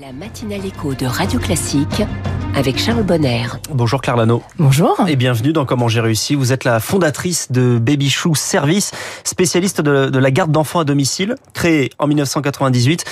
[0.00, 2.02] La matinale écho de Radio Classique
[2.56, 3.46] avec Charles Bonner.
[3.70, 4.42] Bonjour Claire Lano.
[4.58, 4.96] Bonjour.
[5.06, 6.34] Et bienvenue dans Comment j'ai réussi.
[6.34, 8.90] Vous êtes la fondatrice de Baby Chou Service,
[9.22, 13.04] spécialiste de, de la garde d'enfants à domicile, créée en 1998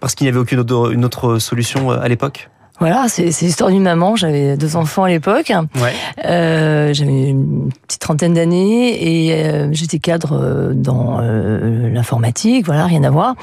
[0.00, 2.48] parce qu'il n'y avait aucune autre, une autre solution euh, à l'époque?
[2.80, 4.16] Voilà, c'est l'histoire d'une maman.
[4.16, 5.52] J'avais deux enfants à l'époque.
[5.76, 5.92] Ouais.
[6.24, 12.64] Euh, J'avais une petite trentaine d'années et euh, j'étais cadre euh, dans euh, l'informatique.
[12.64, 13.34] Voilà, rien à voir.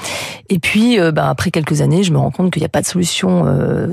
[0.48, 2.86] Et puis, bah, après quelques années, je me rends compte qu'il n'y a pas de
[2.86, 3.44] solution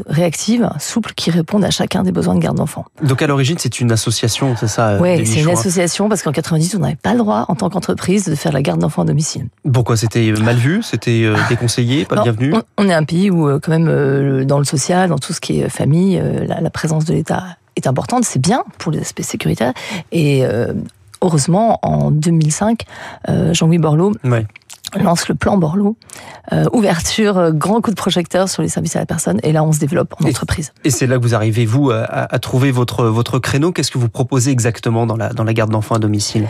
[0.07, 2.85] réactive, souple, qui réponde à chacun des besoins de garde d'enfants.
[3.03, 6.75] Donc à l'origine, c'est une association, c'est ça Oui, c'est une association parce qu'en 90,
[6.75, 9.47] on n'avait pas le droit, en tant qu'entreprise, de faire la garde d'enfants à domicile.
[9.71, 9.97] Pourquoi?
[9.97, 10.81] C'était mal vu?
[10.81, 12.05] C'était euh, déconseillé?
[12.05, 12.53] Pas Non, bienvenu?
[12.53, 15.59] on, on est un pays où, quand même, dans le social, dans tout ce qui
[15.61, 17.43] est famille, euh, la, la présence de l'État
[17.75, 18.23] est importante.
[18.25, 19.73] C'est bien pour les aspects sécuritaires.
[20.11, 20.73] Et euh,
[21.21, 22.81] heureusement, en 2005,
[23.29, 24.13] euh, Jean-Louis Borloo
[25.01, 25.97] lance le plan Borloo.
[26.53, 29.39] Euh, ouverture, euh, grand coup de projecteur sur les services à la personne.
[29.43, 30.71] Et là, on se développe en Et- entreprise.
[30.85, 33.71] Et c'est là que vous arrivez, vous, à, à trouver votre, votre créneau.
[33.73, 36.47] Qu'est-ce que vous proposez exactement dans la, dans la garde d'enfants à domicile?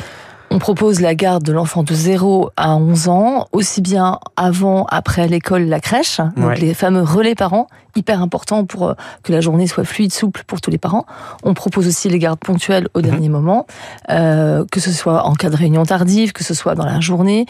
[0.56, 5.28] On propose la garde de l'enfant de 0 à 11 ans, aussi bien avant, après
[5.28, 6.56] l'école, la crèche, donc Ouais.
[6.56, 10.61] les fameux relais parents, hyper important pour euh, que la journée soit fluide, souple pour
[10.61, 11.06] tous les parents.
[11.44, 13.67] On propose aussi les gardes ponctuelles au dernier moment,
[14.09, 17.48] euh, que ce soit en cas de réunion tardive, que ce soit dans la journée,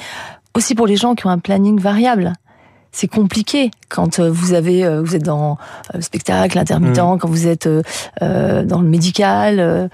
[0.56, 2.34] aussi pour les gens qui ont un planning variable.
[2.92, 5.60] C'est compliqué quand euh, vous avez, vous êtes dans
[5.94, 7.70] le spectacle intermittent, quand vous êtes
[8.20, 9.92] dans le médical.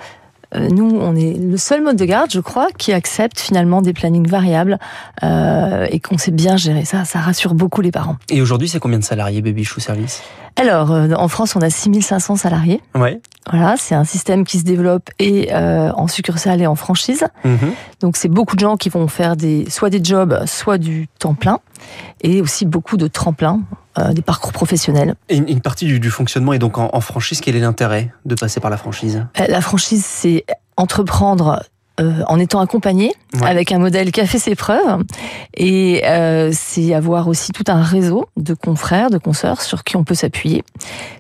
[0.55, 3.93] Euh, nous, on est le seul mode de garde, je crois, qui accepte finalement des
[3.93, 4.79] plannings variables
[5.23, 7.05] euh, et qu'on sait bien gérer ça.
[7.05, 8.17] Ça rassure beaucoup les parents.
[8.29, 10.21] Et aujourd'hui, c'est combien de salariés Baby Chou Service?
[10.57, 12.81] Alors, euh, en France, on a 6500 salariés.
[12.95, 13.21] Ouais.
[13.49, 17.25] Voilà, c'est un système qui se développe et euh, en succursale et en franchise.
[17.43, 17.73] Mhm.
[18.01, 21.33] Donc, c'est beaucoup de gens qui vont faire des, soit des jobs, soit du temps
[21.33, 21.59] plein,
[22.21, 23.61] et aussi beaucoup de tremplins,
[23.97, 25.15] euh, des parcours professionnels.
[25.29, 27.41] Et une, une partie du, du fonctionnement est donc en, en franchise.
[27.41, 29.25] Quel est l'intérêt de passer par la franchise?
[29.39, 30.45] Euh, La franchise, c'est
[30.77, 31.63] entreprendre
[32.01, 33.47] euh, en étant accompagné Ouais.
[33.47, 35.03] avec un modèle qui a fait ses preuves
[35.55, 40.03] et euh, c'est avoir aussi tout un réseau de confrères, de consoeurs sur qui on
[40.03, 40.63] peut s'appuyer.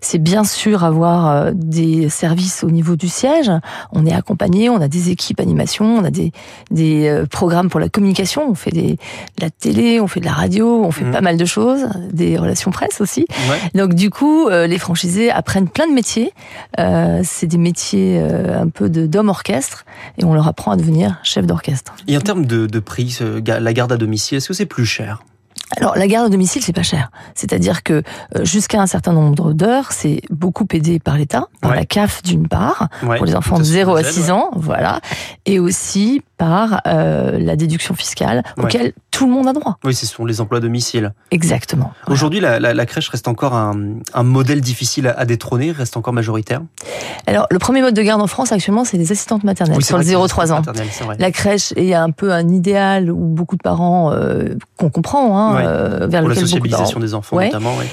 [0.01, 3.49] C'est bien sûr avoir euh, des services au niveau du siège.
[3.93, 6.33] On est accompagné, on a des équipes animation, on a des,
[6.69, 10.25] des euh, programmes pour la communication, on fait des, de la télé, on fait de
[10.25, 11.11] la radio, on fait Mhm.
[11.13, 13.25] pas mal de choses, des relations presse aussi.
[13.49, 13.79] Ouais.
[13.79, 16.33] Donc du coup, euh, les franchisés apprennent plein de métiers.
[16.77, 19.85] Euh, c'est des métiers euh, un peu de d'homme orchestre
[20.17, 21.93] et on leur apprend à devenir chef d'orchestre.
[22.07, 25.23] Et en termes de, de prix, la garde à domicile, est-ce que c'est plus cher?
[25.77, 27.11] Alors la garde à domicile, c'est pas cher.
[27.35, 28.03] C'est-à-dire que
[28.35, 31.77] euh, jusqu'à un certain nombre d'heures, c'est beaucoup aidé par l'État, par Ouais.
[31.77, 33.17] la CAF d'une part, Ouais.
[33.17, 34.99] pour les enfants de Ça, c'est 0 à une aide, 6 ans, voilà,
[35.45, 39.77] et aussi par euh, la déduction fiscale auquel tout le monde a droit.
[39.83, 41.13] Oui, ce sont les emplois à domicile.
[41.29, 41.91] Exactement.
[42.05, 42.13] Voilà.
[42.13, 43.75] Aujourd'hui, la, la- la crèche reste encore un,
[44.13, 46.61] un modèle difficile à, à détrôner, reste encore majoritaire.
[47.27, 49.97] Alors le premier mode de garde en France actuellement, c'est les assistantes maternelles Oui, sur
[49.97, 50.61] le vrai que 0-3 ans.
[51.19, 55.60] La crèche est un peu un idéal où beaucoup de parents euh, qu'on comprend, hein,
[55.61, 55.67] Ouais.
[55.67, 57.45] euh, vers Pour la lequel sociabilisation des enfants, Ouais.
[57.47, 57.75] notamment.
[57.77, 57.87] ouais.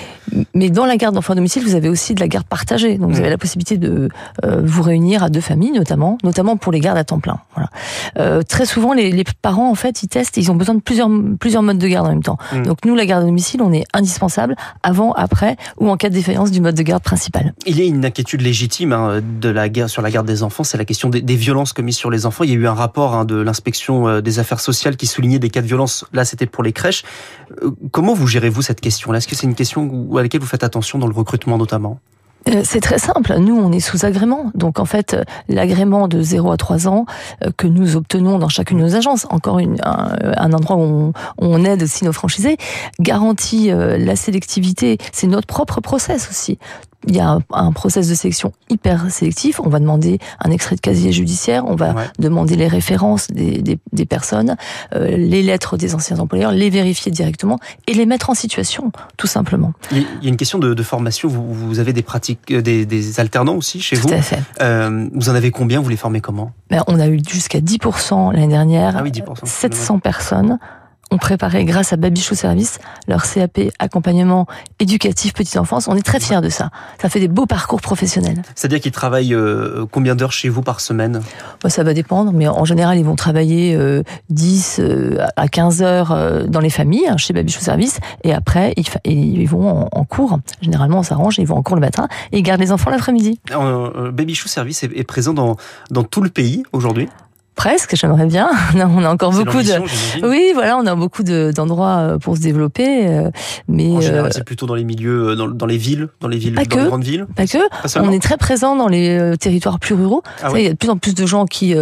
[0.55, 2.99] Mais dans la garde d'enfants à domicile, vous avez aussi de la garde partagée.
[2.99, 3.21] Donc vous Mhm.
[3.23, 4.09] avez la possibilité de
[4.45, 7.39] euh, vous réunir à deux familles, notamment, notamment pour les gardes à temps plein.
[7.55, 7.71] Voilà.
[8.19, 10.81] Euh, très souvent, les, les parents en fait, ils testent, et ils ont besoin de
[10.81, 11.09] plusieurs
[11.41, 12.37] plusieurs modes de garde en même temps.
[12.53, 12.67] Mhm.
[12.67, 16.15] Donc nous, la garde à domicile, on est indispensable avant, après ou en cas de
[16.15, 17.55] défaillance du mode de garde principal.
[17.67, 20.65] Il y a une inquiétude légitime hein, de la guerre sur la garde des enfants,
[20.65, 22.45] c'est la question des, des violences commises sur les enfants.
[22.45, 25.51] Il y a eu un rapport hein, de l'inspection des affaires sociales qui soulignait des
[25.51, 26.05] cas de violence.
[26.13, 27.03] Là, c'était pour les crèches.
[27.63, 29.19] Euh, Comment vous gérez-vous cette question-là?
[29.19, 32.01] Est-ce que c'est une question à laquelle vous faites attention dans le recrutement notamment?
[32.49, 33.37] Euh, C'est très simple.
[33.39, 34.51] Nous, on est sous agrément.
[34.55, 37.07] Donc, en fait, euh, l'agrément de 0 à 3 ans
[37.57, 41.65] que nous obtenons dans chacune de nos agences, encore un, endroit où on, où on
[41.65, 42.57] aide aussi nos franchisés,
[43.01, 44.99] garantit la sélectivité.
[45.13, 46.59] C'est notre propre process aussi.
[47.07, 49.61] Il y a un, un process de sélection hyper sélectif.
[49.61, 52.05] On va demander un extrait de casier judiciaire, on va Ouais.
[52.19, 54.57] demander les références des, des, des personnes,
[54.95, 59.29] euh, les lettres des anciens employeurs, les vérifier directement et les mettre en situation, tout
[59.29, 59.73] simplement.
[59.93, 61.29] Il y a- une question de, de formation.
[61.29, 64.41] Vous, vous avez des pratiques, euh, des, des alternants aussi chez vous Tout à fait.
[64.61, 65.81] Euh, Vous en avez combien?
[65.81, 66.53] Vous les formez comment?
[66.69, 68.97] Ben, on a eu jusqu'à 10% l'année dernière.
[68.99, 69.45] Ah oui, 10%.
[69.47, 70.59] 700 personnes
[71.11, 74.47] ont préparé, grâce à Babichou Service, leur CAP accompagnement
[74.79, 75.89] éducatif petite enfance.
[75.89, 76.71] On est très fiers de ça.
[77.01, 78.43] Ça fait des beaux parcours professionnels.
[78.55, 81.23] C'est-à-dire qu'ils travaillent euh, combien d'heures chez vous par semaine?
[81.63, 85.83] Bon, ça va dépendre, mais en général, ils vont travailler euh, 10 euh, à 15
[85.83, 89.89] heures euh, dans les familles, hein, chez Babichou Service, et après, ils, ils vont en,
[89.91, 90.39] en cours.
[90.61, 93.41] Généralement, on s'arrange, ils vont en cours le matin, et ils gardent les enfants l'après-midi.
[93.53, 95.57] Euh, Baby Chou Service est, est présent dans,
[95.91, 97.09] dans tout le pays aujourd'hui?
[97.59, 98.49] Presque, j'aimerais bien.
[98.75, 100.25] On a encore beaucoup de.
[100.25, 103.25] Oui, voilà, on a beaucoup d'endroits pour se développer,
[103.67, 106.55] mais en général, c'est plutôt dans les milieux, dans, dans, les villes, dans les villes,
[106.55, 107.27] pas dans que, les grandes villes.
[107.35, 107.59] Pas que.
[107.99, 110.23] on est très présent dans les territoires plus ruraux.
[110.43, 111.75] Ah il y a de plus en plus de gens qui,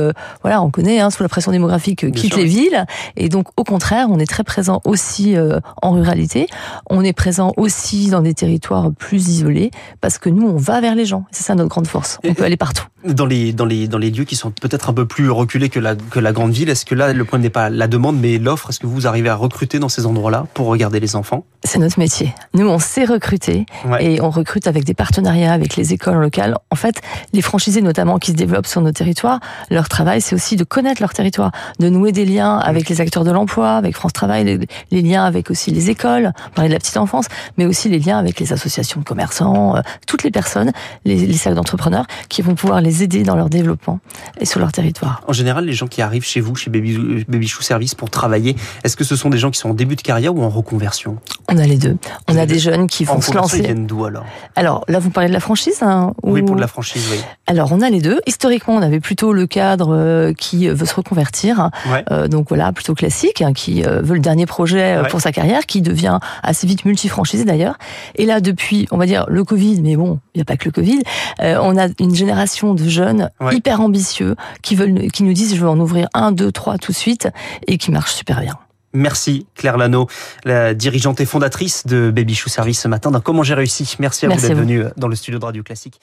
[0.42, 2.86] voilà, on connaît, hein, sous la pression démographique, quittent les villes,
[3.16, 5.36] et donc au contraire, on est très présent aussi
[5.82, 6.48] en ruralité.
[6.88, 9.70] On est présent aussi dans des territoires plus isolés
[10.00, 11.26] parce que nous, on va vers les gens.
[11.30, 12.18] C'est ça notre grande force.
[12.24, 12.86] On peut aller partout.
[13.08, 15.78] Dans les, dans les, dans les lieux qui sont peut-être un peu plus reculés que
[15.78, 18.38] la, que la grande ville, est-ce que là, le problème n'est pas la demande, mais
[18.38, 21.44] l'offre Est-ce que vous arrivez à recruter dans ces endroits-là pour regarder les enfants?
[21.64, 22.34] C'est notre métier.
[22.54, 23.66] Nous, on sait recruter
[24.00, 26.56] et on recrute avec des partenariats avec les écoles locales.
[26.70, 27.00] En fait,
[27.32, 31.02] les franchisés notamment qui se développent sur nos territoires, leur travail, c'est aussi de connaître
[31.02, 34.58] leur territoire, de nouer des liens avec les acteurs de l'emploi, avec France Travail, les,
[34.90, 37.26] les, liens avec aussi les écoles, parler de la petite enfance,
[37.58, 40.72] mais aussi les liens avec les associations de commerçants, euh, toutes les personnes,
[41.04, 44.00] les, les cercles d'entrepreneurs qui vont pouvoir les aider dans leur développement
[44.40, 45.22] et sur leur territoire.
[45.26, 48.56] En général, les gens qui arrivent chez vous, chez Baby, Baby Chou Service pour travailler,
[48.84, 51.18] est-ce que ce sont des gens qui sont en début de carrière ou en reconversion?
[51.48, 51.96] On a les deux.
[52.28, 53.58] On a des jeunes qui vont se lancer.
[53.58, 54.24] Ils viennent d'où alors?
[54.54, 57.18] Alors là, vous parlez de la franchise hein, Oui, pour de la franchise, oui.
[57.46, 58.20] Alors on a les deux.
[58.26, 61.70] Historiquement, on avait plutôt le cadre euh, qui veut se reconvertir,
[62.10, 65.66] euh, donc voilà, plutôt classique, hein, qui euh, veut le dernier projet pour sa carrière,
[65.66, 67.78] qui devient assez vite multifranchisé d'ailleurs.
[68.16, 70.64] Et là, depuis, on va dire le Covid, mais bon, il n'y a pas que
[70.64, 71.02] le Covid,
[71.40, 75.68] on a une génération de jeunes hyper ambitieux qui veulent, qui nous disent je veux
[75.68, 77.28] en ouvrir un, deux, trois tout de suite
[77.66, 78.56] et qui marchent super bien.
[78.92, 80.08] Merci Claire Lano,
[80.44, 83.96] la dirigeante et fondatrice de Baby Chou Service ce matin dans Comment j'ai réussi.
[83.98, 86.00] Merci à vous d'être venue dans le studio de Radio Classique.